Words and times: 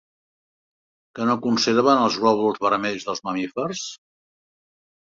Què 1.19 1.27
no 1.31 1.35
conserven 1.43 2.03
els 2.07 2.19
glòbuls 2.23 2.65
vermells 2.67 3.09
dels 3.13 3.25
mamífers? 3.31 3.89